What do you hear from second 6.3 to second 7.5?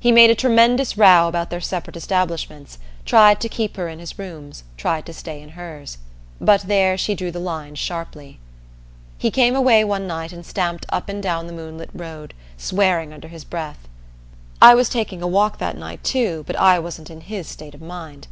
But there she drew the